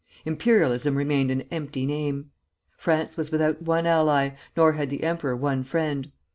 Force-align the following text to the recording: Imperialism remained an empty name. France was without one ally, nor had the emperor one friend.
Imperialism 0.25 0.95
remained 0.95 1.29
an 1.29 1.41
empty 1.51 1.85
name. 1.85 2.31
France 2.75 3.17
was 3.17 3.29
without 3.29 3.61
one 3.61 3.85
ally, 3.85 4.31
nor 4.57 4.71
had 4.71 4.89
the 4.89 5.03
emperor 5.03 5.35
one 5.35 5.63
friend. 5.63 6.09